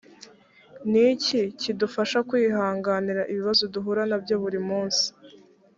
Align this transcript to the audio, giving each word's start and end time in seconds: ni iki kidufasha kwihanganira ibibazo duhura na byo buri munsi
ni 0.89 1.03
iki 1.13 1.41
kidufasha 1.61 2.17
kwihanganira 2.29 3.21
ibibazo 3.31 3.63
duhura 3.73 4.01
na 4.09 4.17
byo 4.23 4.35
buri 4.43 4.59
munsi 4.69 5.05